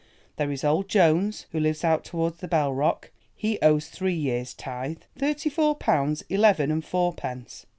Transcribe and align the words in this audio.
There 0.37 0.51
is 0.51 0.63
old 0.63 0.89
Jones 0.89 1.45
who 1.51 1.59
lives 1.59 1.83
out 1.83 2.03
towards 2.03 2.39
the 2.39 2.47
Bell 2.47 2.73
Rock, 2.73 3.11
he 3.35 3.59
owes 3.61 3.87
three 3.87 4.15
years' 4.15 4.55
tithe—thirty 4.55 5.51
four 5.51 5.75
pounds 5.75 6.23
eleven 6.27 6.71
and 6.71 6.83
fourpence. 6.83 7.67